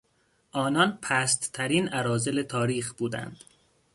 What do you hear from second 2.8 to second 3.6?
بودند.